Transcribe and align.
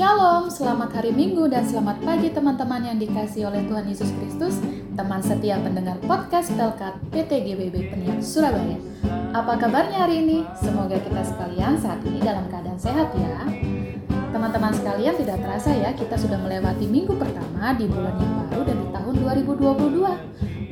Shalom, 0.00 0.48
selamat 0.48 0.96
hari 0.96 1.12
Minggu 1.12 1.44
dan 1.52 1.60
selamat 1.60 2.00
pagi 2.00 2.32
teman-teman 2.32 2.80
yang 2.88 2.96
dikasih 2.96 3.52
oleh 3.52 3.68
Tuhan 3.68 3.84
Yesus 3.84 4.08
Kristus, 4.16 4.56
teman 4.96 5.20
setia 5.20 5.60
pendengar 5.60 6.00
podcast 6.08 6.56
Pelkat 6.56 6.96
PT 7.12 7.44
GBB 7.44 7.92
Peniak 7.92 8.24
Surabaya. 8.24 8.80
Apa 9.36 9.60
kabarnya 9.60 10.08
hari 10.08 10.24
ini? 10.24 10.48
Semoga 10.56 10.96
kita 10.96 11.20
sekalian 11.20 11.76
saat 11.76 12.00
ini 12.08 12.16
dalam 12.16 12.48
keadaan 12.48 12.80
sehat 12.80 13.12
ya. 13.12 13.44
Teman-teman 14.32 14.72
sekalian 14.72 15.20
tidak 15.20 15.36
terasa 15.36 15.68
ya, 15.68 15.92
kita 15.92 16.16
sudah 16.16 16.40
melewati 16.40 16.88
minggu 16.88 17.20
pertama 17.20 17.76
di 17.76 17.84
bulan 17.84 18.16
yang 18.16 18.32
baru 18.48 18.72
dan 18.72 18.76
di 18.80 18.88
tahun 18.96 19.14
2022. 19.20 20.00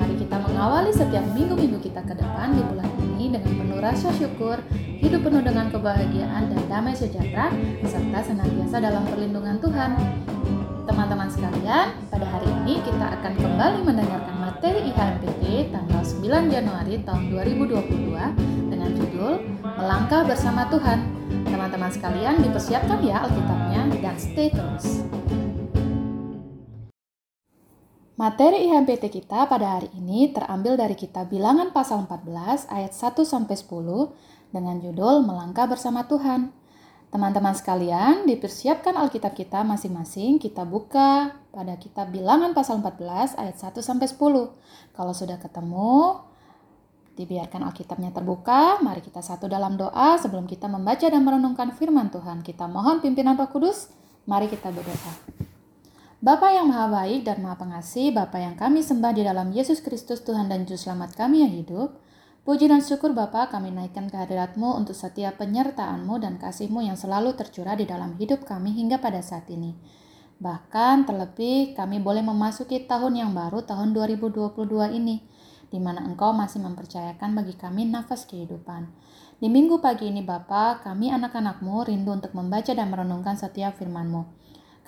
Mari 0.00 0.14
kita 0.24 0.36
mengawali 0.40 0.88
setiap 0.88 1.24
minggu-minggu 1.36 1.76
kita 1.84 2.00
ke 2.00 2.16
depan 2.16 2.56
di 2.56 2.64
bulan 2.64 2.88
dengan 3.32 3.52
penuh 3.54 3.79
rasa 3.80 4.08
syukur 4.16 4.56
hidup 4.98 5.22
penuh 5.22 5.42
dengan 5.45 5.70
kebahagiaan 5.70 6.50
dan 6.50 6.62
damai 6.66 6.96
sejahtera, 6.96 7.52
serta 7.86 8.18
senantiasa 8.24 8.82
dalam 8.82 9.04
perlindungan 9.06 9.62
Tuhan. 9.62 9.95
Teman-teman 10.88 11.28
sekalian, 11.30 11.86
pada 12.10 12.27
hari 12.27 12.48
ini 12.64 12.83
kita 12.83 13.06
akan 13.20 13.33
kembali 13.38 13.80
mendengarkan 13.86 14.36
materi 14.42 14.91
IHMPT 14.91 15.70
tanggal 15.70 16.02
9 16.02 16.50
Januari 16.50 16.95
tahun 17.06 17.22
2022 17.30 18.72
dengan 18.72 18.91
judul 18.96 19.33
Melangkah 19.78 20.27
Bersama 20.27 20.66
Tuhan. 20.72 20.98
Teman-teman 21.47 21.92
sekalian 21.92 22.42
dipersiapkan 22.42 22.98
ya 23.05 23.22
Alkitabnya 23.22 23.83
dan 24.02 24.16
stay 24.19 24.50
terus. 24.50 25.06
Materi 28.18 28.66
IHMPT 28.66 29.14
kita 29.14 29.46
pada 29.46 29.78
hari 29.78 29.95
ini 29.95 30.34
terambil 30.34 30.74
dari 30.74 30.98
kitab 30.98 31.30
Bilangan 31.30 31.70
pasal 31.70 32.02
14 32.02 32.66
ayat 32.66 32.91
1 32.91 33.14
sampai 33.22 33.54
10 33.54 33.70
dengan 34.50 34.74
judul 34.82 35.22
Melangkah 35.22 35.70
Bersama 35.70 36.02
Tuhan. 36.02 36.50
Teman-teman 37.14 37.54
sekalian, 37.54 38.27
dipersiapkan 38.27 38.98
Alkitab 38.98 39.38
kita 39.38 39.62
masing-masing. 39.62 40.42
Kita 40.42 40.66
buka 40.66 41.30
pada 41.54 41.78
kitab 41.78 42.10
Bilangan 42.10 42.58
pasal 42.58 42.83
14 42.83 43.38
ayat 43.38 43.55
1 43.55 43.86
sampai 43.86 44.10
10. 44.10 44.50
Kalau 44.98 45.14
sudah 45.14 45.38
ketemu, 45.38 46.19
dibiarkan 47.14 47.70
Alkitabnya 47.70 48.10
terbuka. 48.10 48.82
Mari 48.82 48.98
kita 48.98 49.22
satu 49.22 49.47
dalam 49.47 49.78
doa 49.78 50.19
sebelum 50.19 50.50
kita 50.50 50.66
membaca 50.66 51.06
dan 51.06 51.22
merenungkan 51.22 51.70
firman 51.70 52.10
Tuhan. 52.10 52.42
Kita 52.42 52.66
mohon 52.66 52.98
pimpinan 52.98 53.38
Roh 53.38 53.47
Kudus. 53.47 53.94
Mari 54.27 54.50
kita 54.50 54.75
berdoa. 54.75 55.47
Bapa 56.19 56.50
yang 56.50 56.66
maha 56.66 56.91
baik 56.91 57.30
dan 57.30 57.38
maha 57.47 57.62
pengasih, 57.62 58.11
Bapa 58.11 58.42
yang 58.42 58.58
kami 58.58 58.83
sembah 58.83 59.14
di 59.14 59.22
dalam 59.22 59.55
Yesus 59.55 59.78
Kristus 59.78 60.19
Tuhan 60.27 60.50
dan 60.50 60.66
Juru 60.66 60.75
Selamat 60.75 61.14
kami 61.14 61.47
yang 61.47 61.55
hidup, 61.55 61.94
Puji 62.42 62.66
dan 62.66 62.83
syukur 62.83 63.14
Bapa 63.14 63.47
kami 63.47 63.70
naikkan 63.70 64.10
kehadiratmu 64.10 64.66
untuk 64.75 64.98
setiap 64.98 65.38
penyertaanmu 65.38 66.19
dan 66.19 66.42
kasihmu 66.42 66.83
yang 66.83 66.98
selalu 66.98 67.38
tercurah 67.38 67.78
di 67.78 67.86
dalam 67.86 68.19
hidup 68.19 68.42
kami 68.42 68.75
hingga 68.75 68.98
pada 68.98 69.22
saat 69.22 69.47
ini. 69.47 69.78
Bahkan 70.42 71.06
terlebih 71.06 71.78
kami 71.78 72.02
boleh 72.02 72.27
memasuki 72.27 72.82
tahun 72.82 73.14
yang 73.14 73.30
baru 73.30 73.62
tahun 73.62 73.94
2022 73.94 74.58
ini, 74.98 75.22
di 75.70 75.78
mana 75.78 76.03
Engkau 76.03 76.34
masih 76.34 76.58
mempercayakan 76.66 77.38
bagi 77.38 77.55
kami 77.55 77.86
nafas 77.86 78.27
kehidupan. 78.27 78.91
Di 79.38 79.47
minggu 79.47 79.78
pagi 79.78 80.10
ini 80.10 80.27
Bapa, 80.27 80.82
kami 80.82 81.14
anak-anakmu 81.14 81.86
rindu 81.86 82.10
untuk 82.10 82.34
membaca 82.34 82.75
dan 82.75 82.91
merenungkan 82.91 83.38
setiap 83.38 83.78
firman-Mu. 83.78 84.38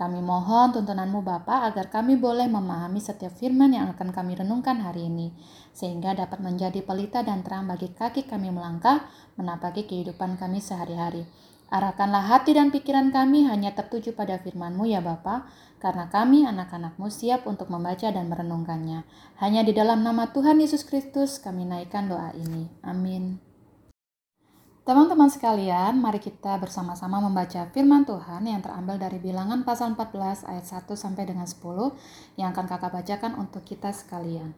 Kami 0.01 0.25
mohon 0.25 0.73
tuntunanmu 0.73 1.21
Bapa 1.21 1.69
agar 1.69 1.93
kami 1.93 2.17
boleh 2.17 2.49
memahami 2.49 3.05
setiap 3.05 3.37
firman 3.37 3.77
yang 3.77 3.93
akan 3.93 4.17
kami 4.17 4.33
renungkan 4.33 4.81
hari 4.81 5.13
ini, 5.13 5.37
sehingga 5.77 6.17
dapat 6.17 6.41
menjadi 6.41 6.81
pelita 6.81 7.21
dan 7.21 7.45
terang 7.45 7.69
bagi 7.69 7.93
kaki 7.93 8.25
kami 8.25 8.49
melangkah 8.49 9.05
menapaki 9.37 9.85
kehidupan 9.85 10.41
kami 10.41 10.65
sehari-hari. 10.65 11.29
Arahkanlah 11.69 12.33
hati 12.33 12.57
dan 12.57 12.73
pikiran 12.73 13.13
kami 13.13 13.45
hanya 13.45 13.77
tertuju 13.77 14.17
pada 14.17 14.41
firman-Mu 14.41 14.89
ya 14.89 15.05
Bapa, 15.05 15.45
karena 15.85 16.09
kami 16.09 16.49
anak-anak-Mu 16.49 17.13
siap 17.13 17.45
untuk 17.45 17.69
membaca 17.69 18.09
dan 18.09 18.33
merenungkannya. 18.33 19.05
Hanya 19.37 19.69
di 19.69 19.77
dalam 19.77 20.01
nama 20.01 20.33
Tuhan 20.33 20.65
Yesus 20.65 20.81
Kristus 20.81 21.37
kami 21.37 21.69
naikkan 21.69 22.09
doa 22.09 22.33
ini. 22.33 22.73
Amin. 22.81 23.50
Teman-teman 24.91 25.31
sekalian, 25.31 26.03
mari 26.03 26.19
kita 26.19 26.59
bersama-sama 26.59 27.23
membaca 27.23 27.63
firman 27.71 28.03
Tuhan 28.03 28.43
yang 28.43 28.59
terambil 28.59 28.99
dari 28.99 29.23
bilangan 29.23 29.63
pasal 29.63 29.95
14 29.95 30.43
ayat 30.51 30.67
1 30.67 30.83
sampai 30.99 31.31
dengan 31.31 31.47
10 31.47 31.95
yang 32.35 32.51
akan 32.51 32.67
kakak 32.67 32.99
bacakan 32.99 33.39
untuk 33.39 33.63
kita 33.63 33.95
sekalian. 33.95 34.51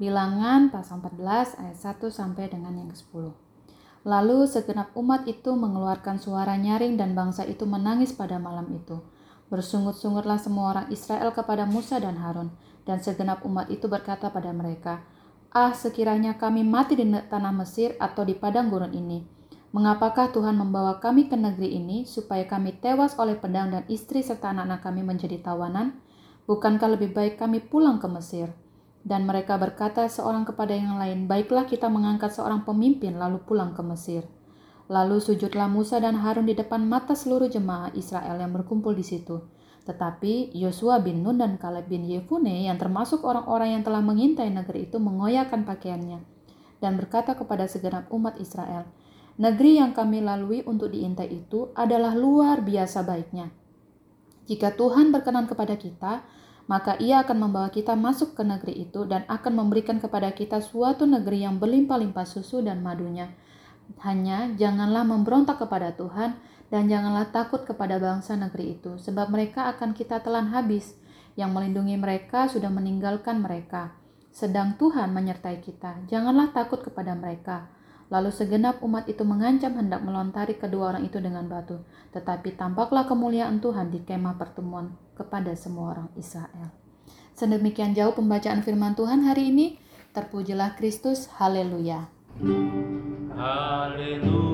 Bilangan 0.00 0.72
pasal 0.72 1.04
14 1.04 1.60
ayat 1.60 1.76
1 1.76 1.84
sampai 2.08 2.48
dengan 2.48 2.80
yang 2.80 2.88
ke-10. 2.96 3.28
Lalu 4.08 4.48
segenap 4.48 4.88
umat 4.96 5.28
itu 5.28 5.52
mengeluarkan 5.52 6.16
suara 6.16 6.56
nyaring 6.56 6.96
dan 6.96 7.12
bangsa 7.12 7.44
itu 7.44 7.68
menangis 7.68 8.16
pada 8.16 8.40
malam 8.40 8.72
itu. 8.72 9.04
Bersungut-sungutlah 9.52 10.40
semua 10.40 10.72
orang 10.72 10.86
Israel 10.88 11.28
kepada 11.36 11.68
Musa 11.68 12.00
dan 12.00 12.16
Harun, 12.24 12.56
dan 12.88 13.04
segenap 13.04 13.44
umat 13.44 13.68
itu 13.68 13.84
berkata 13.84 14.32
pada 14.32 14.48
mereka, 14.56 15.04
Ah, 15.52 15.76
sekiranya 15.76 16.40
kami 16.40 16.64
mati 16.64 16.96
di 16.96 17.04
tanah 17.04 17.52
Mesir 17.52 18.00
atau 18.00 18.24
di 18.24 18.32
padang 18.32 18.72
gurun 18.72 18.96
ini, 18.96 19.41
Mengapakah 19.72 20.36
Tuhan 20.36 20.60
membawa 20.60 21.00
kami 21.00 21.32
ke 21.32 21.36
negeri 21.36 21.80
ini 21.80 22.04
supaya 22.04 22.44
kami 22.44 22.76
tewas 22.76 23.16
oleh 23.16 23.40
pedang 23.40 23.72
dan 23.72 23.88
istri 23.88 24.20
serta 24.20 24.52
anak-anak 24.52 24.84
kami 24.84 25.00
menjadi 25.00 25.40
tawanan? 25.40 25.96
Bukankah 26.44 26.92
lebih 26.92 27.16
baik 27.16 27.40
kami 27.40 27.64
pulang 27.64 27.96
ke 27.96 28.04
Mesir? 28.04 28.52
Dan 29.00 29.24
mereka 29.24 29.56
berkata 29.56 30.04
seorang 30.12 30.44
kepada 30.44 30.76
yang 30.76 31.00
lain, 31.00 31.24
Baiklah 31.24 31.64
kita 31.64 31.88
mengangkat 31.88 32.36
seorang 32.36 32.68
pemimpin 32.68 33.16
lalu 33.16 33.40
pulang 33.40 33.72
ke 33.72 33.80
Mesir. 33.80 34.28
Lalu 34.92 35.24
sujudlah 35.24 35.72
Musa 35.72 35.96
dan 36.04 36.20
Harun 36.20 36.44
di 36.44 36.52
depan 36.52 36.84
mata 36.84 37.16
seluruh 37.16 37.48
jemaah 37.48 37.96
Israel 37.96 38.44
yang 38.44 38.52
berkumpul 38.52 38.92
di 38.92 39.08
situ. 39.08 39.40
Tetapi 39.88 40.52
Yosua 40.52 41.00
bin 41.00 41.24
Nun 41.24 41.40
dan 41.40 41.56
Kaleb 41.56 41.88
bin 41.88 42.04
Yefune 42.04 42.68
yang 42.68 42.76
termasuk 42.76 43.24
orang-orang 43.24 43.80
yang 43.80 43.82
telah 43.88 44.04
mengintai 44.04 44.52
negeri 44.52 44.84
itu 44.92 45.00
mengoyakkan 45.00 45.64
pakaiannya 45.64 46.42
dan 46.82 46.98
berkata 46.98 47.38
kepada 47.38 47.70
segenap 47.70 48.10
umat 48.10 48.36
Israel, 48.42 48.90
Negeri 49.40 49.80
yang 49.80 49.96
kami 49.96 50.20
lalui 50.20 50.60
untuk 50.68 50.92
diintai 50.92 51.32
itu 51.32 51.72
adalah 51.72 52.12
luar 52.12 52.60
biasa 52.60 53.00
baiknya. 53.00 53.48
Jika 54.44 54.76
Tuhan 54.76 55.08
berkenan 55.08 55.48
kepada 55.48 55.80
kita, 55.80 56.20
maka 56.68 57.00
Ia 57.00 57.24
akan 57.24 57.48
membawa 57.48 57.72
kita 57.72 57.96
masuk 57.96 58.36
ke 58.36 58.44
negeri 58.44 58.84
itu 58.84 59.08
dan 59.08 59.24
akan 59.32 59.64
memberikan 59.64 59.96
kepada 60.04 60.36
kita 60.36 60.60
suatu 60.60 61.08
negeri 61.08 61.48
yang 61.48 61.56
berlimpah-limpah 61.56 62.28
susu 62.28 62.60
dan 62.60 62.84
madunya. 62.84 63.32
Hanya 64.04 64.52
janganlah 64.60 65.08
memberontak 65.08 65.64
kepada 65.64 65.96
Tuhan 65.96 66.36
dan 66.68 66.92
janganlah 66.92 67.32
takut 67.32 67.64
kepada 67.64 67.96
bangsa 67.96 68.36
negeri 68.36 68.76
itu, 68.80 69.00
sebab 69.00 69.32
mereka 69.32 69.72
akan 69.72 69.96
kita 69.96 70.20
telan 70.20 70.52
habis. 70.52 70.96
Yang 71.32 71.50
melindungi 71.56 71.96
mereka 71.96 72.44
sudah 72.44 72.68
meninggalkan 72.68 73.40
mereka. 73.40 73.96
Sedang 74.28 74.76
Tuhan 74.76 75.16
menyertai 75.16 75.64
kita, 75.64 76.04
janganlah 76.04 76.52
takut 76.52 76.84
kepada 76.84 77.16
mereka 77.16 77.72
Lalu 78.12 78.28
segenap 78.28 78.84
umat 78.84 79.08
itu 79.08 79.24
mengancam 79.24 79.72
hendak 79.72 80.04
melontari 80.04 80.60
kedua 80.60 80.92
orang 80.92 81.08
itu 81.08 81.16
dengan 81.16 81.48
batu. 81.48 81.80
Tetapi 82.12 82.60
tampaklah 82.60 83.08
kemuliaan 83.08 83.64
Tuhan 83.64 83.88
di 83.88 84.04
kemah 84.04 84.36
pertemuan 84.36 84.92
kepada 85.16 85.56
semua 85.56 85.96
orang 85.96 86.12
Israel. 86.20 86.68
Sedemikian 87.32 87.96
jauh 87.96 88.12
pembacaan 88.12 88.60
firman 88.60 88.92
Tuhan 88.92 89.24
hari 89.24 89.48
ini. 89.48 89.80
Terpujilah 90.12 90.76
Kristus. 90.76 91.32
Haleluya. 91.40 92.12
Haleluya. 93.32 94.51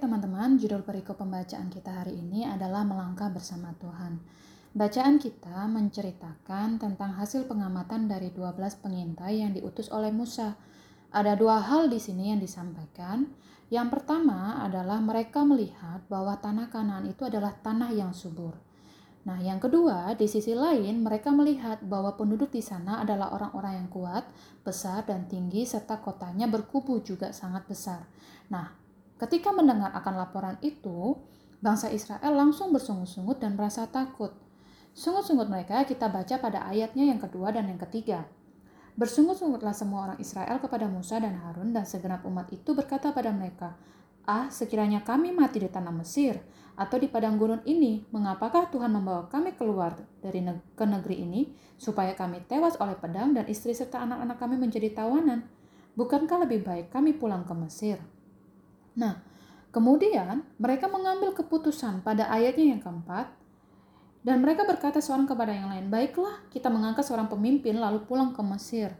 Teman-teman, 0.00 0.56
judul 0.56 0.80
perikop 0.80 1.20
pembacaan 1.20 1.68
kita 1.68 1.92
hari 1.92 2.16
ini 2.16 2.48
adalah 2.48 2.88
Melangkah 2.88 3.28
Bersama 3.28 3.76
Tuhan. 3.76 4.16
Bacaan 4.72 5.20
kita 5.20 5.68
menceritakan 5.68 6.80
tentang 6.80 7.20
hasil 7.20 7.44
pengamatan 7.44 8.08
dari 8.08 8.32
12 8.32 8.80
pengintai 8.80 9.44
yang 9.44 9.52
diutus 9.52 9.92
oleh 9.92 10.08
Musa. 10.08 10.56
Ada 11.12 11.36
dua 11.36 11.60
hal 11.60 11.92
di 11.92 12.00
sini 12.00 12.32
yang 12.32 12.40
disampaikan. 12.40 13.28
Yang 13.68 14.00
pertama 14.00 14.64
adalah 14.64 15.04
mereka 15.04 15.44
melihat 15.44 16.00
bahwa 16.08 16.32
tanah 16.40 16.72
Kanaan 16.72 17.04
itu 17.04 17.28
adalah 17.28 17.52
tanah 17.60 17.92
yang 17.92 18.16
subur. 18.16 18.56
Nah, 19.28 19.36
yang 19.36 19.60
kedua, 19.60 20.16
di 20.16 20.24
sisi 20.24 20.56
lain 20.56 21.04
mereka 21.04 21.28
melihat 21.28 21.84
bahwa 21.84 22.16
penduduk 22.16 22.48
di 22.48 22.64
sana 22.64 23.04
adalah 23.04 23.36
orang-orang 23.36 23.84
yang 23.84 23.88
kuat, 23.92 24.24
besar 24.64 25.04
dan 25.04 25.28
tinggi 25.28 25.68
serta 25.68 26.00
kotanya 26.00 26.48
berkubu 26.48 27.04
juga 27.04 27.36
sangat 27.36 27.68
besar. 27.68 28.08
Nah, 28.48 28.79
Ketika 29.20 29.52
mendengar 29.52 29.92
akan 29.92 30.14
laporan 30.16 30.56
itu, 30.64 31.20
bangsa 31.60 31.92
Israel 31.92 32.32
langsung 32.32 32.72
bersungut-sungut 32.72 33.36
dan 33.36 33.52
merasa 33.52 33.84
takut. 33.84 34.32
Sungut-sungut 34.96 35.44
mereka 35.52 35.84
kita 35.84 36.08
baca 36.08 36.40
pada 36.40 36.64
ayatnya 36.64 37.04
yang 37.04 37.20
kedua 37.20 37.52
dan 37.52 37.68
yang 37.68 37.76
ketiga. 37.76 38.24
Bersungut-sungutlah 38.96 39.76
semua 39.76 40.08
orang 40.08 40.18
Israel 40.24 40.56
kepada 40.56 40.88
Musa 40.88 41.20
dan 41.20 41.36
Harun 41.36 41.76
dan 41.76 41.84
segenap 41.84 42.24
umat 42.24 42.48
itu 42.48 42.72
berkata 42.72 43.12
pada 43.12 43.28
mereka, 43.28 43.76
Ah, 44.24 44.48
sekiranya 44.48 45.04
kami 45.04 45.36
mati 45.36 45.60
di 45.60 45.68
tanah 45.68 45.92
Mesir 45.92 46.40
atau 46.80 46.96
di 46.96 47.08
padang 47.08 47.36
gurun 47.36 47.60
ini, 47.68 48.08
mengapakah 48.08 48.72
Tuhan 48.72 48.88
membawa 48.88 49.28
kami 49.28 49.52
keluar 49.52 50.00
dari 50.24 50.40
ne 50.40 50.64
ke 50.72 50.84
negeri 50.88 51.20
ini 51.20 51.52
supaya 51.76 52.16
kami 52.16 52.44
tewas 52.48 52.76
oleh 52.80 52.96
pedang 52.96 53.36
dan 53.36 53.44
istri 53.52 53.76
serta 53.76 54.00
anak-anak 54.00 54.36
kami 54.40 54.56
menjadi 54.56 54.92
tawanan? 54.96 55.44
Bukankah 55.92 56.48
lebih 56.48 56.64
baik 56.64 56.88
kami 56.88 57.16
pulang 57.16 57.44
ke 57.44 57.52
Mesir? 57.52 58.00
Nah, 58.96 59.22
kemudian 59.70 60.42
mereka 60.58 60.90
mengambil 60.90 61.34
keputusan 61.34 62.02
pada 62.02 62.26
ayatnya 62.30 62.74
yang 62.74 62.82
keempat, 62.82 63.30
dan 64.20 64.44
mereka 64.44 64.68
berkata 64.68 65.00
seorang 65.00 65.24
kepada 65.24 65.52
yang 65.54 65.72
lain, 65.72 65.88
"Baiklah, 65.88 66.44
kita 66.52 66.68
mengangkat 66.68 67.08
seorang 67.08 67.30
pemimpin 67.30 67.80
lalu 67.80 68.04
pulang 68.04 68.36
ke 68.36 68.42
Mesir." 68.44 68.92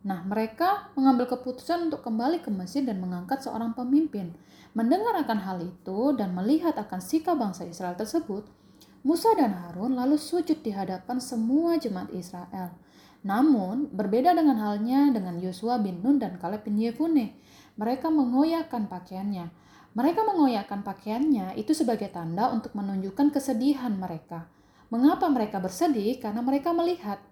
Nah, 0.00 0.24
mereka 0.24 0.88
mengambil 0.96 1.28
keputusan 1.28 1.92
untuk 1.92 2.00
kembali 2.00 2.40
ke 2.40 2.48
Mesir 2.48 2.88
dan 2.88 3.04
mengangkat 3.04 3.44
seorang 3.44 3.76
pemimpin. 3.76 4.32
Mendengar 4.72 5.12
akan 5.20 5.38
hal 5.44 5.58
itu 5.60 6.16
dan 6.16 6.32
melihat 6.32 6.72
akan 6.80 7.04
sikap 7.04 7.36
bangsa 7.36 7.68
Israel 7.68 7.94
tersebut, 8.00 8.48
Musa 9.00 9.32
dan 9.36 9.56
Harun 9.56 9.96
lalu 9.96 10.16
sujud 10.20 10.60
di 10.60 10.72
hadapan 10.72 11.20
semua 11.20 11.76
jemaat 11.76 12.12
Israel. 12.12 12.76
Namun, 13.20 13.92
berbeda 13.92 14.32
dengan 14.32 14.56
halnya 14.60 15.12
dengan 15.12 15.36
Yosua 15.36 15.76
bin 15.80 16.00
Nun 16.00 16.16
dan 16.16 16.40
Kaleb 16.40 16.64
bin 16.64 16.80
Yefune. 16.80 17.36
Mereka 17.80 18.12
mengoyakkan 18.12 18.92
pakaiannya. 18.92 19.48
Mereka 19.96 20.20
mengoyakkan 20.28 20.84
pakaiannya 20.84 21.56
itu 21.56 21.72
sebagai 21.72 22.12
tanda 22.12 22.52
untuk 22.52 22.76
menunjukkan 22.76 23.32
kesedihan 23.32 23.96
mereka. 23.96 24.52
Mengapa 24.92 25.32
mereka 25.32 25.64
bersedih? 25.64 26.20
Karena 26.20 26.44
mereka 26.44 26.76
melihat 26.76 27.24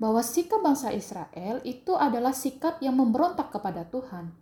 bahwa 0.00 0.24
sikap 0.24 0.64
bangsa 0.64 0.88
Israel 0.96 1.60
itu 1.68 1.92
adalah 2.00 2.32
sikap 2.32 2.80
yang 2.80 2.96
memberontak 2.96 3.52
kepada 3.52 3.84
Tuhan. 3.84 4.32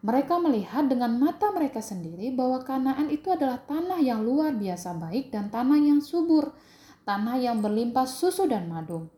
Mereka 0.00 0.40
melihat 0.40 0.88
dengan 0.88 1.20
mata 1.20 1.52
mereka 1.52 1.84
sendiri 1.84 2.32
bahwa 2.32 2.64
Kanaan 2.64 3.12
itu 3.12 3.28
adalah 3.28 3.60
tanah 3.60 4.00
yang 4.00 4.24
luar 4.24 4.56
biasa 4.56 4.96
baik 4.96 5.28
dan 5.28 5.52
tanah 5.52 5.80
yang 5.84 6.00
subur, 6.00 6.56
tanah 7.04 7.36
yang 7.36 7.60
berlimpah 7.60 8.08
susu 8.08 8.48
dan 8.48 8.72
madu. 8.72 9.12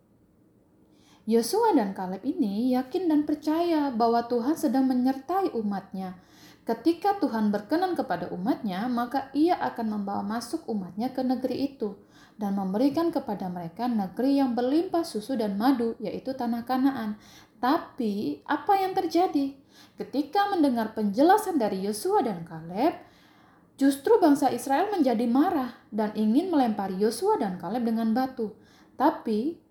Yosua 1.26 1.74
dan 1.74 1.90
Kaleb 1.90 2.22
ini 2.22 2.70
yakin 2.70 3.10
dan 3.10 3.26
percaya 3.26 3.90
bahwa 3.90 4.30
Tuhan 4.30 4.54
sedang 4.54 4.86
menyertai 4.86 5.50
umatnya. 5.58 6.14
Ketika 6.62 7.18
Tuhan 7.18 7.50
berkenan 7.50 7.98
kepada 7.98 8.30
umatnya, 8.30 8.86
maka 8.86 9.30
ia 9.34 9.58
akan 9.58 9.98
membawa 9.98 10.22
masuk 10.22 10.62
umatnya 10.70 11.10
ke 11.10 11.26
negeri 11.26 11.74
itu 11.74 11.98
dan 12.38 12.54
memberikan 12.54 13.10
kepada 13.10 13.50
mereka 13.50 13.90
negeri 13.90 14.38
yang 14.38 14.54
berlimpah 14.54 15.02
susu 15.02 15.34
dan 15.34 15.58
madu, 15.58 15.98
yaitu 15.98 16.30
tanah 16.30 16.62
Kanaan. 16.62 17.18
Tapi 17.58 18.46
apa 18.46 18.78
yang 18.78 18.92
terjadi? 18.94 19.56
Ketika 19.98 20.52
mendengar 20.52 20.94
penjelasan 20.94 21.58
dari 21.58 21.82
Yosua 21.82 22.22
dan 22.22 22.44
Kaleb, 22.46 23.02
justru 23.80 24.20
bangsa 24.22 24.52
Israel 24.52 24.92
menjadi 24.92 25.24
marah 25.26 25.74
dan 25.88 26.12
ingin 26.14 26.52
melempari 26.52 27.00
Yosua 27.00 27.40
dan 27.40 27.56
Kaleb 27.58 27.82
dengan 27.82 28.12
batu. 28.12 28.52
Tapi 28.94 29.65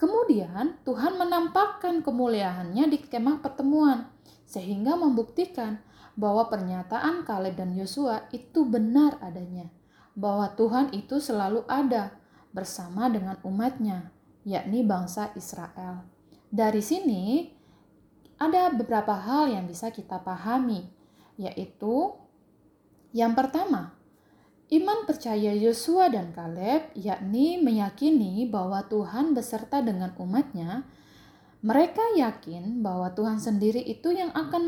kemudian 0.00 0.80
Tuhan 0.88 1.20
menampakkan 1.20 2.00
kemuliaannya 2.00 2.88
di 2.88 2.98
kemah 3.04 3.44
pertemuan 3.44 4.08
sehingga 4.48 4.96
membuktikan 4.96 5.84
bahwa 6.16 6.48
pernyataan 6.48 7.28
Kaleb 7.28 7.60
dan 7.60 7.76
Yosua 7.76 8.32
itu 8.32 8.64
benar 8.64 9.20
adanya 9.20 9.68
bahwa 10.16 10.48
Tuhan 10.56 10.96
itu 10.96 11.20
selalu 11.20 11.62
ada 11.70 12.16
bersama 12.50 13.06
dengan 13.06 13.38
umatnya, 13.46 14.10
yakni 14.42 14.82
bangsa 14.82 15.30
Israel. 15.38 16.02
Dari 16.50 16.82
sini 16.82 17.46
ada 18.40 18.74
beberapa 18.74 19.14
hal 19.14 19.54
yang 19.54 19.70
bisa 19.70 19.94
kita 19.94 20.18
pahami, 20.18 20.90
yaitu 21.38 22.16
yang 23.14 23.38
pertama, 23.38 23.94
iman 24.70 25.02
percaya 25.06 25.50
Yosua 25.50 26.10
dan 26.10 26.30
Kaleb, 26.30 26.94
yakni 26.94 27.58
meyakini 27.58 28.46
bahwa 28.46 28.86
Tuhan 28.86 29.34
beserta 29.34 29.82
dengan 29.82 30.14
umatnya, 30.14 30.86
mereka 31.60 32.00
yakin 32.16 32.80
bahwa 32.80 33.12
Tuhan 33.12 33.36
sendiri 33.36 33.84
itu 33.84 34.16
yang 34.16 34.32
akan 34.32 34.62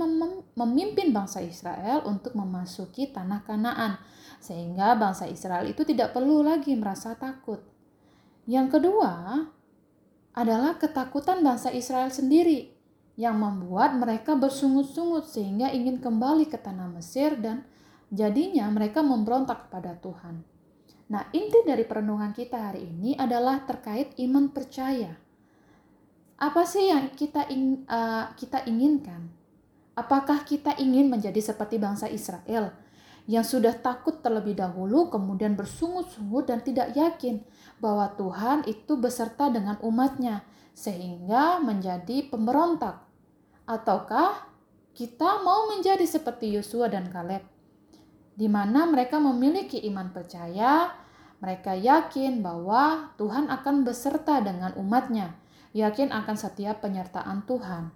memimpin 0.52 1.14
bangsa 1.14 1.40
Israel 1.40 2.04
untuk 2.04 2.36
memasuki 2.36 3.08
tanah 3.08 3.46
Kanaan, 3.48 3.96
sehingga 4.42 4.92
bangsa 4.98 5.24
Israel 5.30 5.64
itu 5.64 5.88
tidak 5.88 6.12
perlu 6.12 6.44
lagi 6.44 6.76
merasa 6.76 7.16
takut. 7.16 7.64
Yang 8.44 8.76
kedua 8.76 9.46
adalah 10.36 10.76
ketakutan 10.76 11.40
bangsa 11.40 11.72
Israel 11.72 12.12
sendiri 12.12 12.74
yang 13.16 13.40
membuat 13.40 13.96
mereka 13.96 14.32
bersungut-sungut 14.36 15.28
sehingga 15.28 15.68
ingin 15.70 16.00
kembali 16.00 16.48
ke 16.48 16.56
tanah 16.56 16.88
Mesir 16.92 17.36
dan 17.38 17.64
jadinya 18.12 18.68
mereka 18.68 19.00
memberontak 19.00 19.66
kepada 19.66 19.96
Tuhan. 19.96 20.44
Nah, 21.08 21.32
inti 21.32 21.64
dari 21.64 21.88
perenungan 21.88 22.36
kita 22.36 22.70
hari 22.70 22.84
ini 22.84 23.16
adalah 23.16 23.64
terkait 23.64 24.12
iman 24.20 24.52
percaya 24.52 25.16
apa 26.42 26.66
sih 26.66 26.90
yang 26.90 27.14
kita 27.14 27.46
ing, 27.54 27.86
uh, 27.86 28.34
kita 28.34 28.66
inginkan? 28.66 29.30
Apakah 29.94 30.42
kita 30.42 30.74
ingin 30.74 31.06
menjadi 31.06 31.38
seperti 31.38 31.78
bangsa 31.78 32.10
Israel 32.10 32.74
yang 33.30 33.46
sudah 33.46 33.78
takut 33.78 34.18
terlebih 34.18 34.58
dahulu, 34.58 35.06
kemudian 35.06 35.54
bersungut-sungut 35.54 36.50
dan 36.50 36.58
tidak 36.66 36.98
yakin 36.98 37.46
bahwa 37.78 38.10
Tuhan 38.18 38.66
itu 38.66 38.98
beserta 38.98 39.54
dengan 39.54 39.78
umatnya, 39.86 40.42
sehingga 40.74 41.62
menjadi 41.62 42.26
pemberontak? 42.26 43.06
Ataukah 43.62 44.42
kita 44.98 45.46
mau 45.46 45.70
menjadi 45.70 46.02
seperti 46.02 46.58
Yosua 46.58 46.90
dan 46.90 47.06
Kaleb, 47.06 47.46
di 48.32 48.48
mana 48.48 48.88
mereka 48.88 49.20
memiliki 49.20 49.80
iman 49.92 50.12
percaya, 50.12 50.92
mereka 51.42 51.74
yakin 51.74 52.40
bahwa 52.40 53.12
Tuhan 53.18 53.50
akan 53.50 53.82
beserta 53.82 54.38
dengan 54.40 54.72
umatnya, 54.78 55.34
yakin 55.74 56.14
akan 56.14 56.36
setiap 56.38 56.80
penyertaan 56.80 57.44
Tuhan. 57.44 57.90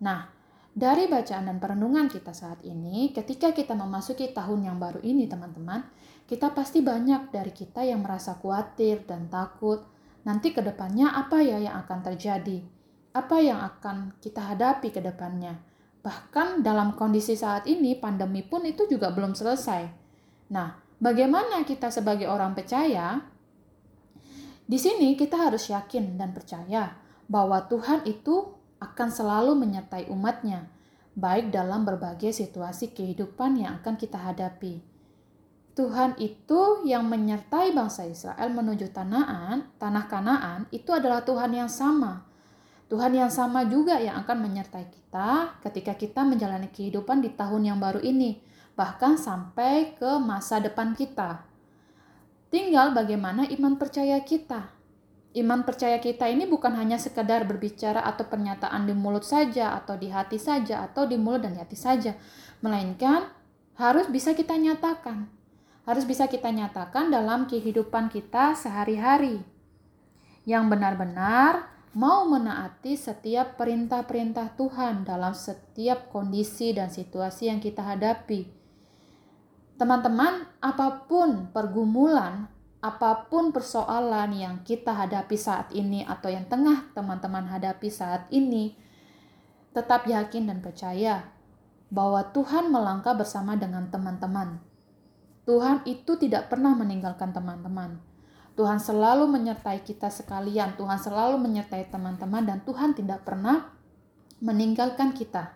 Nah, 0.00 0.32
dari 0.78 1.10
bacaan 1.10 1.50
dan 1.50 1.58
perenungan 1.58 2.06
kita 2.06 2.30
saat 2.30 2.62
ini, 2.62 3.10
ketika 3.10 3.50
kita 3.50 3.74
memasuki 3.74 4.30
tahun 4.30 4.70
yang 4.72 4.78
baru 4.78 5.02
ini, 5.02 5.26
teman-teman, 5.26 5.82
kita 6.28 6.54
pasti 6.54 6.80
banyak 6.80 7.34
dari 7.34 7.50
kita 7.50 7.82
yang 7.82 8.06
merasa 8.06 8.38
khawatir 8.38 9.02
dan 9.02 9.26
takut. 9.26 9.82
Nanti 10.22 10.54
ke 10.54 10.62
depannya 10.62 11.10
apa 11.10 11.42
ya 11.42 11.58
yang 11.58 11.82
akan 11.82 12.04
terjadi? 12.04 12.62
Apa 13.10 13.42
yang 13.42 13.58
akan 13.58 14.14
kita 14.22 14.54
hadapi 14.54 14.94
ke 14.94 15.02
depannya? 15.02 15.67
Bahkan 16.08 16.64
dalam 16.64 16.96
kondisi 16.96 17.36
saat 17.36 17.68
ini, 17.68 17.92
pandemi 17.92 18.40
pun 18.40 18.64
itu 18.64 18.88
juga 18.88 19.12
belum 19.12 19.36
selesai. 19.36 19.92
Nah, 20.48 20.80
bagaimana 20.96 21.68
kita 21.68 21.92
sebagai 21.92 22.24
orang 22.24 22.56
percaya? 22.56 23.20
Di 24.64 24.80
sini 24.80 25.12
kita 25.20 25.36
harus 25.36 25.68
yakin 25.68 26.16
dan 26.16 26.32
percaya 26.32 26.96
bahwa 27.28 27.60
Tuhan 27.68 28.08
itu 28.08 28.56
akan 28.80 29.08
selalu 29.12 29.52
menyertai 29.52 30.08
umatnya, 30.08 30.72
baik 31.12 31.52
dalam 31.52 31.84
berbagai 31.84 32.32
situasi 32.32 32.96
kehidupan 32.96 33.60
yang 33.60 33.84
akan 33.84 34.00
kita 34.00 34.16
hadapi. 34.16 34.80
Tuhan 35.76 36.16
itu 36.16 36.88
yang 36.88 37.04
menyertai 37.04 37.76
bangsa 37.76 38.08
Israel 38.08 38.48
menuju 38.48 38.96
tanaan, 38.96 39.76
tanah 39.76 40.08
Kanaan 40.08 40.60
itu 40.72 40.88
adalah 40.88 41.20
Tuhan 41.20 41.52
yang 41.52 41.68
sama. 41.68 42.27
Tuhan 42.88 43.12
yang 43.12 43.28
sama 43.28 43.68
juga 43.68 44.00
yang 44.00 44.16
akan 44.24 44.48
menyertai 44.48 44.88
kita 44.88 45.60
ketika 45.60 45.92
kita 45.92 46.24
menjalani 46.24 46.72
kehidupan 46.72 47.20
di 47.20 47.30
tahun 47.36 47.68
yang 47.72 47.78
baru 47.78 48.00
ini, 48.00 48.40
bahkan 48.72 49.20
sampai 49.20 49.92
ke 49.96 50.16
masa 50.16 50.56
depan 50.58 50.96
kita. 50.96 51.44
Tinggal 52.48 52.96
bagaimana 52.96 53.44
iman 53.52 53.76
percaya 53.76 54.16
kita 54.24 54.78
iman 55.36 55.62
percaya 55.62 56.00
kita 56.00 56.26
ini 56.26 56.48
bukan 56.48 56.72
hanya 56.74 56.96
sekedar 56.96 57.44
berbicara 57.44 58.00
atau 58.02 58.24
pernyataan 58.26 58.88
di 58.88 58.94
mulut 58.96 59.22
saja 59.22 59.76
atau 59.76 59.94
di 60.00 60.08
hati 60.10 60.40
saja 60.40 60.88
atau 60.88 61.04
di 61.04 61.20
mulut 61.20 61.44
dan 61.44 61.54
di 61.54 61.60
hati 61.60 61.76
saja, 61.76 62.16
melainkan 62.64 63.28
harus 63.78 64.08
bisa 64.08 64.32
kita 64.32 64.56
nyatakan. 64.56 65.28
Harus 65.88 66.04
bisa 66.04 66.28
kita 66.28 66.52
nyatakan 66.52 67.08
dalam 67.08 67.48
kehidupan 67.48 68.12
kita 68.12 68.52
sehari-hari. 68.52 69.40
Yang 70.44 70.64
benar-benar 70.68 71.64
mau 71.96 72.28
menaati 72.28 72.96
setiap 72.98 73.56
perintah-perintah 73.56 74.58
Tuhan 74.58 75.08
dalam 75.08 75.32
setiap 75.32 76.12
kondisi 76.12 76.76
dan 76.76 76.92
situasi 76.92 77.48
yang 77.48 77.60
kita 77.62 77.80
hadapi. 77.84 78.48
Teman-teman, 79.78 80.48
apa 80.58 81.06
pun 81.06 81.48
pergumulan 81.54 82.50
apa 82.78 83.26
pun 83.26 83.50
persoalan 83.50 84.38
yang 84.38 84.62
kita 84.62 84.94
hadapi 84.94 85.34
saat 85.34 85.74
ini 85.74 86.06
atau 86.06 86.30
yang 86.30 86.46
tengah 86.46 86.94
teman-teman 86.94 87.50
hadapi 87.50 87.90
saat 87.90 88.30
ini, 88.30 88.78
tetap 89.74 90.06
yakin 90.06 90.46
dan 90.46 90.62
percaya 90.62 91.26
bahwa 91.90 92.22
Tuhan 92.30 92.70
melangkah 92.70 93.18
bersama 93.18 93.58
dengan 93.58 93.90
teman-teman. 93.90 94.62
Tuhan 95.42 95.82
itu 95.90 96.14
tidak 96.20 96.52
pernah 96.52 96.76
meninggalkan 96.78 97.34
teman-teman. 97.34 97.98
Tuhan 98.58 98.82
selalu 98.82 99.30
menyertai 99.30 99.86
kita 99.86 100.10
sekalian, 100.10 100.74
Tuhan 100.74 100.98
selalu 100.98 101.38
menyertai 101.38 101.94
teman-teman 101.94 102.42
dan 102.42 102.58
Tuhan 102.66 102.90
tidak 102.90 103.22
pernah 103.22 103.70
meninggalkan 104.42 105.14
kita. 105.14 105.54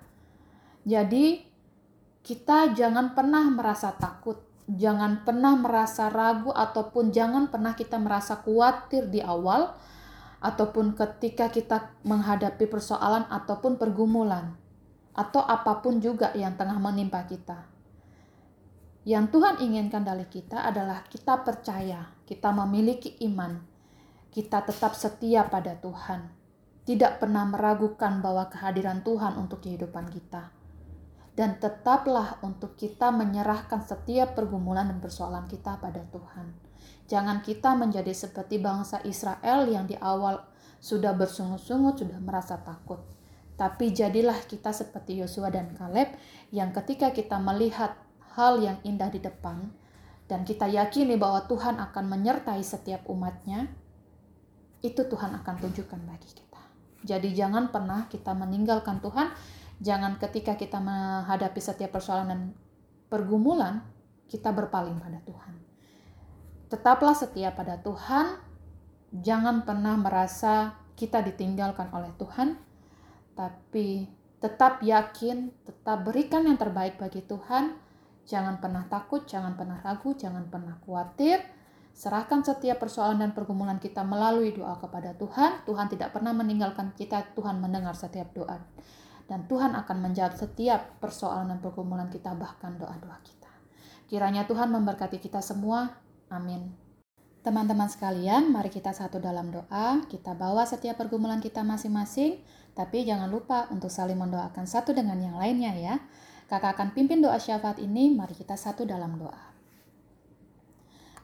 Jadi, 0.87 1.42
kita 2.23 2.71
jangan 2.78 3.18
pernah 3.18 3.42
merasa 3.50 3.90
takut, 3.99 4.38
jangan 4.71 5.26
pernah 5.26 5.59
merasa 5.59 6.06
ragu 6.14 6.54
ataupun 6.54 7.11
jangan 7.11 7.50
pernah 7.50 7.75
kita 7.75 7.99
merasa 7.99 8.38
khawatir 8.38 9.11
di 9.11 9.18
awal 9.18 9.75
ataupun 10.38 10.94
ketika 10.94 11.50
kita 11.50 11.99
menghadapi 12.06 12.71
persoalan 12.71 13.26
ataupun 13.26 13.82
pergumulan 13.82 14.54
atau 15.18 15.42
apa 15.42 15.82
pun 15.82 15.99
juga 15.99 16.30
yang 16.38 16.54
tengah 16.54 16.78
menimpa 16.78 17.26
kita. 17.26 17.66
Yang 19.02 19.35
Tuhan 19.35 19.54
inginkan 19.59 20.06
dari 20.06 20.26
kita 20.30 20.62
adalah 20.62 21.02
kita 21.11 21.42
percaya, 21.42 22.06
kita 22.32 22.48
memiliki 22.48 23.20
iman, 23.28 23.60
kita 24.32 24.64
tetap 24.64 24.96
setia 24.96 25.44
pada 25.52 25.76
Tuhan, 25.76 26.32
tidak 26.88 27.20
pernah 27.20 27.44
meragukan 27.44 28.24
bahwa 28.24 28.48
kehadiran 28.48 29.04
Tuhan 29.04 29.36
untuk 29.36 29.60
kehidupan 29.60 30.08
kita. 30.08 30.48
Dan 31.36 31.60
tetaplah 31.60 32.40
untuk 32.40 32.80
kita 32.80 33.12
menyerahkan 33.12 33.84
setiap 33.84 34.32
pergumulan 34.32 34.88
dan 34.88 35.04
persoalan 35.04 35.44
kita 35.44 35.76
pada 35.76 36.08
Tuhan. 36.08 36.56
Jangan 37.04 37.44
kita 37.44 37.76
menjadi 37.76 38.16
seperti 38.16 38.56
bangsa 38.56 39.04
Israel 39.04 39.68
yang 39.68 39.84
di 39.84 40.00
awal 40.00 40.40
sudah 40.80 41.12
bersungut-sungut, 41.12 42.00
sudah 42.00 42.16
merasa 42.16 42.56
takut. 42.64 43.04
Tapi 43.60 43.92
jadilah 43.92 44.40
kita 44.48 44.72
seperti 44.72 45.20
Yosua 45.20 45.52
dan 45.52 45.76
Kaleb 45.76 46.16
yang 46.48 46.72
ketika 46.72 47.12
kita 47.12 47.36
melihat 47.36 47.92
hal 48.32 48.64
yang 48.64 48.80
indah 48.88 49.12
di 49.12 49.20
depan 49.20 49.68
dan 50.32 50.48
kita 50.48 50.64
yakini 50.64 51.20
bahwa 51.20 51.44
Tuhan 51.44 51.76
akan 51.76 52.04
menyertai 52.08 52.64
setiap 52.64 53.04
umatnya, 53.12 53.68
itu 54.80 55.04
Tuhan 55.04 55.36
akan 55.44 55.54
tunjukkan 55.60 56.00
bagi 56.08 56.32
kita. 56.32 56.62
Jadi 57.04 57.36
jangan 57.36 57.68
pernah 57.68 58.08
kita 58.08 58.32
meninggalkan 58.32 59.04
Tuhan 59.04 59.28
Jangan 59.82 60.14
ketika 60.22 60.54
kita 60.54 60.78
menghadapi 60.78 61.58
setiap 61.58 61.98
persoalan 61.98 62.30
dan 62.30 62.40
pergumulan, 63.10 63.82
kita 64.30 64.54
berpaling 64.54 64.94
pada 65.02 65.18
Tuhan. 65.26 65.58
Tetaplah 66.70 67.18
setia 67.18 67.50
pada 67.50 67.82
Tuhan, 67.82 68.38
jangan 69.10 69.66
pernah 69.66 69.98
merasa 69.98 70.78
kita 70.94 71.18
ditinggalkan 71.26 71.90
oleh 71.90 72.14
Tuhan, 72.14 72.54
tapi 73.34 74.06
tetap 74.38 74.86
yakin, 74.86 75.50
tetap 75.66 76.06
berikan 76.06 76.46
yang 76.46 76.56
terbaik 76.56 76.94
bagi 77.02 77.26
Tuhan. 77.26 77.74
Jangan 78.26 78.62
pernah 78.62 78.87
takut, 78.87 79.26
jangan 79.26 79.59
pernah 79.59 79.83
ragu, 79.83 80.14
jangan 80.14 80.47
pernah 80.47 80.79
khawatir. 80.83 81.43
Serahkan 81.93 82.41
setiap 82.41 82.81
persoalan 82.81 83.21
dan 83.21 83.31
pergumulan 83.37 83.76
kita 83.76 84.00
melalui 84.00 84.57
doa 84.57 84.81
kepada 84.81 85.12
Tuhan. 85.19 85.69
Tuhan 85.69 85.87
tidak 85.93 86.17
pernah 86.17 86.33
meninggalkan 86.33 86.97
kita, 86.97 87.35
Tuhan 87.37 87.61
mendengar 87.61 87.93
setiap 87.93 88.33
doa 88.33 88.62
dan 89.33 89.49
Tuhan 89.49 89.73
akan 89.73 89.97
menjawab 90.05 90.35
setiap 90.37 91.00
persoalan 91.00 91.57
dan 91.57 91.59
pergumulan 91.64 92.12
kita 92.12 92.35
bahkan 92.35 92.76
doa-doa 92.76 93.17
kita. 93.25 93.49
Kiranya 94.05 94.45
Tuhan 94.45 94.69
memberkati 94.69 95.17
kita 95.17 95.41
semua. 95.41 95.88
Amin. 96.29 96.75
Teman-teman 97.41 97.88
sekalian, 97.91 98.52
mari 98.52 98.71
kita 98.71 98.93
satu 98.93 99.19
dalam 99.19 99.49
doa. 99.49 100.05
Kita 100.07 100.37
bawa 100.37 100.62
setiap 100.62 101.00
pergumulan 101.00 101.41
kita 101.41 101.64
masing-masing, 101.64 102.38
tapi 102.76 103.09
jangan 103.09 103.33
lupa 103.33 103.67
untuk 103.73 103.91
saling 103.91 104.21
mendoakan 104.21 104.69
satu 104.69 104.93
dengan 104.93 105.19
yang 105.19 105.41
lainnya 105.41 105.73
ya. 105.75 105.95
Kakak 106.52 106.76
akan 106.76 106.92
pimpin 106.92 107.25
doa 107.25 107.40
syafaat 107.40 107.80
ini, 107.80 108.12
mari 108.12 108.37
kita 108.37 108.61
satu 108.61 108.85
dalam 108.85 109.16
doa. 109.16 109.40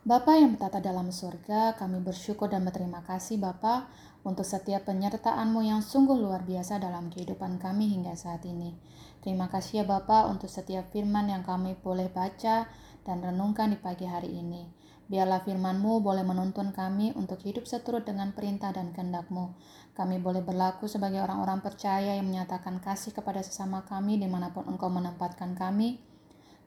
Bapa 0.00 0.40
yang 0.40 0.56
bertata 0.56 0.80
dalam 0.80 1.12
surga, 1.12 1.76
kami 1.76 2.00
bersyukur 2.00 2.48
dan 2.48 2.64
berterima 2.64 3.04
kasih 3.04 3.36
Bapa 3.36 3.92
untuk 4.24 4.48
setiap 4.48 4.88
penyertaan-Mu 4.88 5.60
yang 5.68 5.84
sungguh 5.84 6.16
luar 6.16 6.48
biasa 6.48 6.80
dalam 6.80 7.12
kehidupan 7.12 7.60
kami 7.60 7.92
hingga 7.92 8.16
saat 8.16 8.40
ini. 8.48 8.72
Terima 9.20 9.52
kasih 9.52 9.84
ya 9.84 9.84
Bapa 9.84 10.32
untuk 10.32 10.48
setiap 10.48 10.88
firman 10.96 11.28
yang 11.28 11.44
kami 11.44 11.76
boleh 11.76 12.08
baca 12.08 12.64
dan 13.04 13.20
renungkan 13.20 13.68
di 13.68 13.76
pagi 13.76 14.08
hari 14.08 14.32
ini. 14.32 14.64
Biarlah 15.12 15.44
firman-Mu 15.44 16.00
boleh 16.00 16.24
menuntun 16.24 16.72
kami 16.72 17.12
untuk 17.12 17.44
hidup 17.44 17.68
seturut 17.68 18.08
dengan 18.08 18.32
perintah 18.32 18.72
dan 18.72 18.96
kehendak-Mu. 18.96 19.52
Kami 19.98 20.22
boleh 20.22 20.46
berlaku 20.46 20.86
sebagai 20.86 21.18
orang-orang 21.18 21.58
percaya 21.58 22.14
yang 22.14 22.30
menyatakan 22.30 22.78
kasih 22.78 23.10
kepada 23.10 23.42
sesama 23.42 23.82
kami 23.82 24.14
di 24.22 24.30
mana 24.30 24.54
pun 24.54 24.62
Engkau 24.70 24.86
menempatkan 24.86 25.58
kami, 25.58 25.98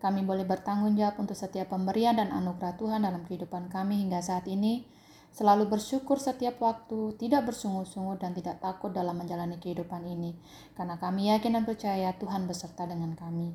kami 0.02 0.26
boleh 0.26 0.50
bertanggung 0.50 0.98
jawab 0.98 1.22
untuk 1.22 1.38
setiap 1.38 1.70
pemberian 1.70 2.18
dan 2.18 2.34
anugerah 2.34 2.74
Tuhan 2.74 3.06
dalam 3.06 3.22
kehidupan 3.22 3.70
kami 3.70 4.02
hingga 4.02 4.18
saat 4.20 4.50
ini. 4.50 4.84
Selalu 5.32 5.70
bersyukur 5.70 6.20
setiap 6.20 6.60
waktu, 6.60 7.16
tidak 7.16 7.48
bersungut-sungut 7.48 8.20
dan 8.20 8.36
tidak 8.36 8.60
takut 8.60 8.92
dalam 8.92 9.16
menjalani 9.16 9.62
kehidupan 9.62 10.04
ini. 10.04 10.36
Karena 10.76 11.00
kami 11.00 11.32
yakin 11.32 11.56
dan 11.56 11.64
percaya 11.64 12.12
Tuhan 12.18 12.50
beserta 12.50 12.84
dengan 12.84 13.16
kami. 13.16 13.54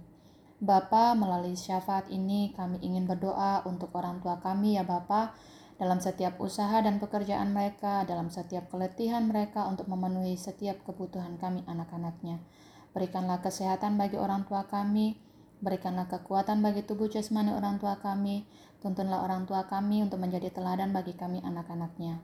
Bapa, 0.57 1.13
melalui 1.13 1.53
syafaat 1.53 2.09
ini 2.09 2.55
kami 2.57 2.81
ingin 2.81 3.05
berdoa 3.05 3.61
untuk 3.69 3.93
orang 3.93 4.25
tua 4.25 4.41
kami 4.41 4.81
ya 4.81 4.89
Bapa, 4.89 5.37
dalam 5.77 6.01
setiap 6.01 6.41
usaha 6.41 6.81
dan 6.81 7.01
pekerjaan 7.01 7.53
mereka, 7.53 8.05
dalam 8.09 8.33
setiap 8.33 8.73
keletihan 8.73 9.29
mereka 9.29 9.69
untuk 9.69 9.89
memenuhi 9.89 10.37
setiap 10.37 10.81
kebutuhan 10.85 11.37
kami 11.37 11.65
anak-anaknya. 11.69 12.41
Berikanlah 12.97 13.45
kesehatan 13.45 14.01
bagi 14.01 14.17
orang 14.17 14.49
tua 14.49 14.65
kami, 14.65 15.21
Berikanlah 15.57 16.05
kekuatan 16.05 16.61
bagi 16.61 16.85
tubuh 16.85 17.09
jasmani 17.09 17.49
orang 17.49 17.81
tua 17.81 17.97
kami. 17.97 18.45
Tuntunlah 18.85 19.25
orang 19.25 19.49
tua 19.49 19.65
kami 19.65 20.05
untuk 20.05 20.21
menjadi 20.21 20.53
teladan 20.53 20.93
bagi 20.93 21.17
kami 21.17 21.41
anak-anaknya. 21.41 22.21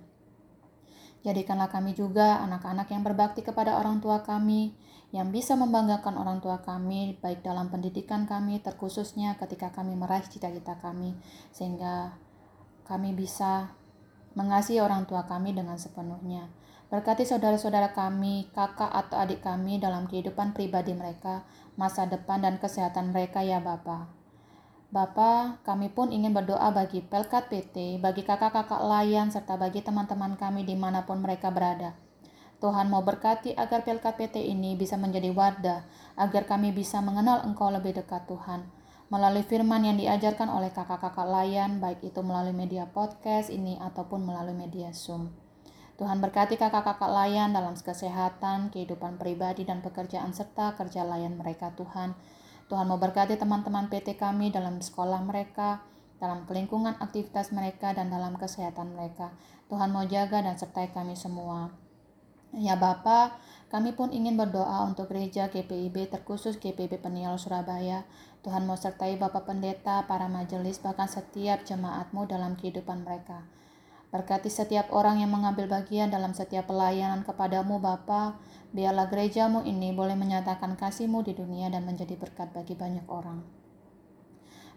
Jadikanlah 1.22 1.70
kami 1.70 1.96
juga 1.96 2.42
anak-anak 2.44 2.92
yang 2.92 3.06
berbakti 3.06 3.46
kepada 3.46 3.78
orang 3.78 4.02
tua 4.02 4.26
kami, 4.26 4.74
yang 5.14 5.30
bisa 5.30 5.54
membanggakan 5.54 6.18
orang 6.18 6.42
tua 6.42 6.60
kami, 6.60 7.14
baik 7.22 7.46
dalam 7.46 7.70
pendidikan 7.70 8.26
kami, 8.26 8.58
terkhususnya 8.58 9.38
ketika 9.38 9.70
kami 9.70 9.94
meraih 9.94 10.26
cita-cita 10.26 10.82
kami, 10.82 11.14
sehingga 11.54 12.18
kami 12.88 13.14
bisa 13.14 13.72
mengasihi 14.32 14.80
orang 14.80 15.04
tua 15.04 15.28
kami 15.28 15.52
dengan 15.52 15.76
sepenuhnya. 15.76 16.48
Berkati 16.92 17.24
saudara-saudara 17.24 17.96
kami, 17.96 18.52
kakak 18.52 18.92
atau 18.92 19.16
adik 19.16 19.40
kami 19.40 19.80
dalam 19.80 20.04
kehidupan 20.04 20.52
pribadi 20.52 20.92
mereka, 20.92 21.40
masa 21.72 22.04
depan 22.04 22.44
dan 22.44 22.60
kesehatan 22.60 23.16
mereka 23.16 23.40
ya 23.40 23.64
Bapa. 23.64 24.12
Bapa, 24.92 25.56
kami 25.64 25.88
pun 25.88 26.12
ingin 26.12 26.36
berdoa 26.36 26.68
bagi 26.68 27.00
Pelkat 27.00 27.48
PT, 27.48 27.96
bagi 27.96 28.28
kakak-kakak 28.28 28.84
layan, 28.84 29.32
serta 29.32 29.56
bagi 29.56 29.80
teman-teman 29.80 30.36
kami 30.36 30.68
di 30.68 30.76
mana 30.76 31.08
pun 31.08 31.24
mereka 31.24 31.48
berada. 31.48 31.96
Tuhan 32.60 32.92
mau 32.92 33.00
berkati 33.00 33.56
agar 33.56 33.88
Pelkat 33.88 34.20
PT 34.20 34.44
ini 34.52 34.76
bisa 34.76 35.00
menjadi 35.00 35.32
wadah, 35.32 35.88
agar 36.20 36.44
kami 36.44 36.76
bisa 36.76 37.00
mengenal 37.00 37.40
Engkau 37.48 37.72
lebih 37.72 37.96
dekat 37.96 38.28
Tuhan. 38.28 38.81
Melalui 39.12 39.44
firman 39.44 39.84
yang 39.84 40.00
diajarkan 40.00 40.48
oleh 40.48 40.72
kakak-kakak 40.72 41.28
layan, 41.28 41.84
baik 41.84 42.00
itu 42.00 42.24
melalui 42.24 42.56
media 42.56 42.88
podcast 42.88 43.52
ini 43.52 43.76
ataupun 43.76 44.24
melalui 44.24 44.56
media 44.56 44.88
Zoom. 44.96 45.28
Tuhan 46.00 46.24
berkati 46.24 46.56
kakak-kakak 46.56 47.12
layan 47.12 47.52
dalam 47.52 47.76
kesehatan, 47.76 48.72
kehidupan 48.72 49.20
pribadi, 49.20 49.68
dan 49.68 49.84
pekerjaan 49.84 50.32
serta 50.32 50.80
kerja 50.80 51.04
layan 51.04 51.36
mereka 51.36 51.76
Tuhan. 51.76 52.16
Tuhan 52.72 52.88
mau 52.88 52.96
berkati 52.96 53.36
teman-teman 53.36 53.92
PT 53.92 54.16
kami 54.16 54.48
dalam 54.48 54.80
sekolah 54.80 55.20
mereka, 55.20 55.84
dalam 56.16 56.48
lingkungan 56.48 56.96
aktivitas 56.96 57.52
mereka, 57.52 57.92
dan 57.92 58.08
dalam 58.08 58.32
kesehatan 58.40 58.96
mereka. 58.96 59.36
Tuhan 59.68 59.92
mau 59.92 60.08
jaga 60.08 60.40
dan 60.40 60.56
sertai 60.56 60.88
kami 60.88 61.20
semua. 61.20 61.68
Ya 62.56 62.80
Bapa, 62.80 63.36
kami 63.72 63.96
pun 63.96 64.12
ingin 64.12 64.36
berdoa 64.36 64.84
untuk 64.84 65.08
gereja 65.08 65.48
GPIB 65.48 66.12
terkhusus 66.12 66.60
GPIB 66.60 67.00
Peniel 67.00 67.40
Surabaya. 67.40 68.04
Tuhan 68.44 68.68
mau 68.68 68.76
sertai 68.76 69.16
Bapak 69.16 69.48
Pendeta, 69.48 70.04
para 70.04 70.28
majelis, 70.28 70.76
bahkan 70.76 71.08
setiap 71.08 71.64
jemaatmu 71.64 72.28
dalam 72.28 72.52
kehidupan 72.52 73.00
mereka. 73.00 73.48
Berkati 74.12 74.52
setiap 74.52 74.92
orang 74.92 75.24
yang 75.24 75.32
mengambil 75.32 75.72
bagian 75.72 76.12
dalam 76.12 76.36
setiap 76.36 76.68
pelayanan 76.68 77.24
kepadamu 77.24 77.80
Bapa, 77.80 78.36
biarlah 78.76 79.08
gerejamu 79.08 79.64
ini 79.64 79.96
boleh 79.96 80.20
menyatakan 80.20 80.76
kasihmu 80.76 81.24
di 81.24 81.32
dunia 81.32 81.72
dan 81.72 81.88
menjadi 81.88 82.20
berkat 82.20 82.52
bagi 82.52 82.76
banyak 82.76 83.08
orang. 83.08 83.61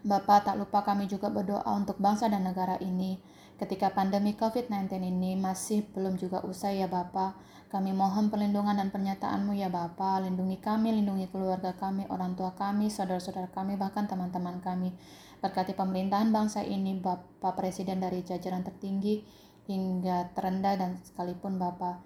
Bapa, 0.06 0.38
tak 0.46 0.54
lupa 0.54 0.86
kami 0.86 1.10
juga 1.10 1.26
berdoa 1.34 1.66
untuk 1.74 1.98
bangsa 1.98 2.30
dan 2.30 2.46
negara 2.46 2.78
ini. 2.78 3.18
Ketika 3.58 3.90
pandemi 3.90 4.38
COVID-19 4.38 5.02
ini 5.02 5.34
masih 5.34 5.82
belum 5.90 6.14
juga 6.14 6.46
usai 6.46 6.78
ya 6.78 6.86
Bapa, 6.86 7.34
kami 7.74 7.90
mohon 7.90 8.30
perlindungan 8.30 8.78
dan 8.78 8.94
pernyataanmu 8.94 9.58
ya 9.58 9.66
Bapa, 9.66 10.22
lindungi 10.22 10.62
kami, 10.62 10.94
lindungi 10.94 11.26
keluarga 11.26 11.74
kami, 11.74 12.06
orang 12.06 12.38
tua 12.38 12.54
kami, 12.54 12.86
saudara-saudara 12.86 13.50
kami, 13.50 13.74
bahkan 13.74 14.06
teman-teman 14.06 14.62
kami. 14.62 14.94
Berkati 15.42 15.74
pemerintahan 15.74 16.30
bangsa 16.30 16.62
ini, 16.62 17.02
Bapak 17.02 17.58
Presiden 17.58 17.98
dari 17.98 18.22
jajaran 18.22 18.62
tertinggi 18.62 19.26
hingga 19.66 20.30
terendah 20.38 20.78
dan 20.78 21.02
sekalipun 21.02 21.58
Bapak, 21.58 21.98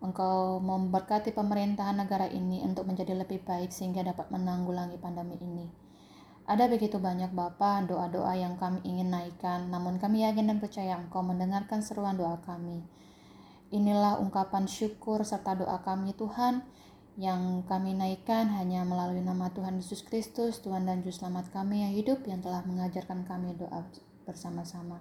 Engkau 0.00 0.56
memberkati 0.58 1.36
pemerintahan 1.36 2.00
negara 2.00 2.26
ini 2.32 2.64
untuk 2.64 2.88
menjadi 2.88 3.12
lebih 3.12 3.44
baik 3.44 3.68
sehingga 3.68 4.00
dapat 4.00 4.32
menanggulangi 4.32 4.96
pandemi 4.96 5.36
ini. 5.36 5.81
Ada 6.42 6.66
begitu 6.66 6.98
banyak 6.98 7.30
Bapak 7.30 7.86
doa-doa 7.86 8.34
yang 8.34 8.58
kami 8.58 8.82
ingin 8.82 9.14
naikkan, 9.14 9.70
namun 9.70 10.02
kami 10.02 10.26
yakin 10.26 10.50
dan 10.50 10.58
percaya 10.58 10.98
Engkau 10.98 11.22
mendengarkan 11.22 11.80
seruan 11.86 12.18
doa 12.18 12.42
kami. 12.42 12.82
Inilah 13.72 14.20
ungkapan 14.20 14.68
syukur 14.68 15.24
serta 15.24 15.56
doa 15.56 15.80
kami 15.80 16.12
Tuhan 16.12 16.60
Yang 17.12 17.68
kami 17.68 17.92
naikkan 17.92 18.48
hanya 18.56 18.88
melalui 18.88 19.20
nama 19.20 19.52
Tuhan 19.52 19.76
Yesus 19.76 20.00
Kristus, 20.00 20.64
Tuhan 20.64 20.88
dan 20.88 21.04
Juru 21.04 21.12
Selamat 21.12 21.52
kami 21.52 21.84
yang 21.84 21.92
hidup, 21.92 22.24
yang 22.24 22.40
telah 22.40 22.64
mengajarkan 22.64 23.28
kami 23.28 23.52
doa 23.52 23.84
bersama-sama. 24.24 24.96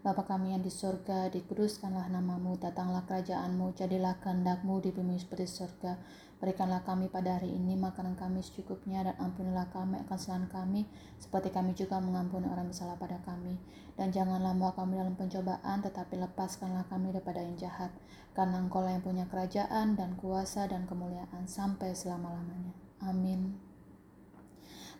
Bapa 0.00 0.24
kami 0.24 0.56
yang 0.56 0.64
di 0.64 0.72
surga, 0.72 1.28
dikuduskanlah 1.28 2.08
namamu, 2.08 2.56
datanglah 2.56 3.04
kerajaanmu, 3.04 3.76
jadilah 3.76 4.16
kehendakmu 4.24 4.80
di 4.80 4.88
bumi 4.88 5.20
seperti 5.20 5.44
surga. 5.44 6.00
Berikanlah 6.38 6.86
kami 6.86 7.10
pada 7.10 7.34
hari 7.34 7.50
ini 7.50 7.74
makanan 7.74 8.14
kami 8.14 8.46
secukupnya 8.46 9.02
dan 9.02 9.18
ampunilah 9.18 9.66
kami 9.74 9.98
akan 10.06 10.14
kesalahan 10.14 10.46
kami 10.46 10.86
seperti 11.18 11.50
kami 11.50 11.74
juga 11.74 11.98
mengampuni 11.98 12.46
orang 12.46 12.70
bersalah 12.70 12.94
pada 12.94 13.18
kami. 13.26 13.58
Dan 13.98 14.14
janganlah 14.14 14.54
membawa 14.54 14.78
kami 14.78 15.02
dalam 15.02 15.18
pencobaan 15.18 15.82
tetapi 15.82 16.14
lepaskanlah 16.14 16.86
kami 16.86 17.10
daripada 17.10 17.42
yang 17.42 17.58
jahat. 17.58 17.90
Karena 18.38 18.62
engkau 18.62 18.86
yang 18.86 19.02
punya 19.02 19.26
kerajaan 19.26 19.98
dan 19.98 20.14
kuasa 20.14 20.70
dan 20.70 20.86
kemuliaan 20.86 21.50
sampai 21.50 21.98
selama-lamanya. 21.98 22.70
Amin. 23.02 23.58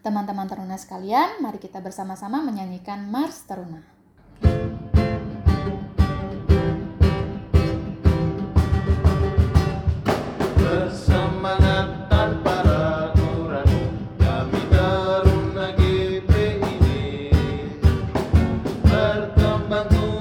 Teman-teman 0.03 0.47
teruna 0.47 0.75
sekalian, 0.75 1.39
mari 1.43 1.59
kita 1.63 1.79
bersama-sama 1.79 2.43
menyanyikan 2.43 3.07
Mars 3.11 3.47
Teruna. 3.47 3.98
magnolia. 19.69 20.18